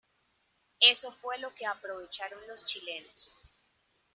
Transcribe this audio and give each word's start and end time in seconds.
Eso 0.79 1.11
fue 1.11 1.37
lo 1.37 1.53
que 1.53 1.67
aprovecharon 1.67 2.47
los 2.47 2.65
chilenos. 2.65 3.37